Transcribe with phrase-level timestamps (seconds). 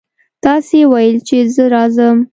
[0.43, 2.17] تاسې ویل چې زه راځم.